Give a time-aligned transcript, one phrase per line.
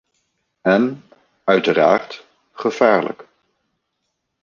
[0.61, 1.03] En–
[1.43, 3.25] uiteraard– gevaarlijk.